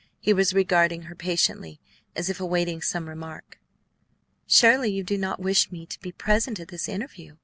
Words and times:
He 0.19 0.33
was 0.33 0.51
regarding 0.51 1.03
her 1.03 1.13
patiently, 1.15 1.79
as 2.15 2.27
if 2.27 2.39
awaiting 2.39 2.81
some 2.81 3.07
remark. 3.07 3.59
"Surely 4.47 4.91
you 4.91 5.03
do 5.03 5.15
not 5.15 5.39
wish 5.39 5.71
me 5.71 5.85
to 5.85 5.99
be 5.99 6.11
present 6.11 6.59
at 6.59 6.69
this 6.69 6.89
interview?" 6.89 7.35